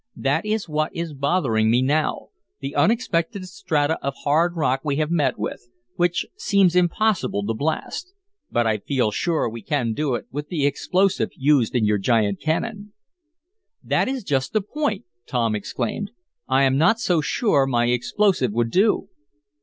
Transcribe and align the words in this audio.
That 0.15 0.47
is 0.47 0.67
what 0.67 0.95
is 0.95 1.13
bothering 1.13 1.69
me 1.69 1.83
now 1.83 2.29
the 2.59 2.73
unexpected 2.73 3.45
strata 3.45 3.99
of 4.01 4.15
hard 4.23 4.55
rock 4.55 4.81
we 4.83 4.95
have 4.95 5.11
met 5.11 5.37
with, 5.37 5.69
which 5.95 6.25
seems 6.35 6.75
impossible 6.75 7.45
to 7.45 7.53
blast. 7.53 8.11
But 8.49 8.65
I 8.65 8.79
feel 8.79 9.11
sure 9.11 9.47
we 9.47 9.61
can 9.61 9.93
do 9.93 10.15
it 10.15 10.25
with 10.31 10.47
the 10.47 10.65
explosive 10.65 11.29
used 11.35 11.75
in 11.75 11.85
your 11.85 11.99
giant 11.99 12.39
cannon." 12.41 12.93
"That 13.83 14.07
is 14.07 14.23
just 14.23 14.53
the 14.53 14.61
point!" 14.61 15.05
Tom 15.27 15.53
exclaimed. 15.53 16.09
"I 16.47 16.63
am 16.63 16.79
not 16.79 16.99
so 16.99 17.21
sure 17.21 17.67
my 17.67 17.85
explosive 17.85 18.51
would 18.53 18.71
do." 18.71 19.07